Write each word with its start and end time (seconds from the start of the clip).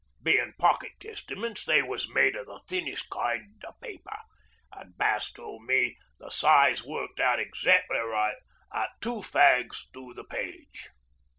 Bein' 0.23 0.55
pocket 0.57 0.93
Testaments, 0.99 1.63
they 1.63 1.83
was 1.83 2.09
made 2.09 2.35
o' 2.35 2.43
the 2.43 2.59
thinnest 2.67 3.07
kind 3.11 3.63
o' 3.67 3.73
paper 3.73 4.17
an' 4.75 4.95
Bass 4.97 5.29
tole 5.31 5.59
me 5.63 5.95
the 6.17 6.31
size 6.31 6.83
worked 6.83 7.19
out 7.19 7.37
exackly 7.39 7.99
right 7.99 8.37
at 8.73 8.89
two 8.99 9.17
fags 9.21 9.85
to 9.93 10.11
the 10.15 10.23
page. 10.23 10.89